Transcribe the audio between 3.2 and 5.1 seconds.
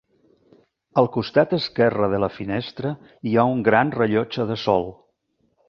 hi ha un gran rellotge de sol.